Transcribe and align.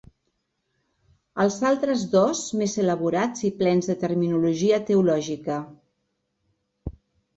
Els 1.43 1.57
altres 1.71 2.05
dos 2.15 2.41
més 2.61 2.73
elaborats 2.85 3.45
i 3.53 3.53
plens 3.61 3.91
de 3.93 3.97
terminologia 4.07 4.81
teològica. 4.89 5.63